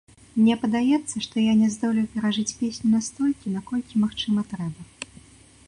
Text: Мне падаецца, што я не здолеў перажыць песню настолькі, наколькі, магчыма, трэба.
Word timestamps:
Мне 0.37 0.53
падаецца, 0.61 1.15
што 1.25 1.43
я 1.47 1.51
не 1.59 1.67
здолеў 1.75 2.07
перажыць 2.15 2.55
песню 2.61 2.87
настолькі, 2.97 3.53
наколькі, 3.57 4.03
магчыма, 4.05 4.47
трэба. 4.55 4.81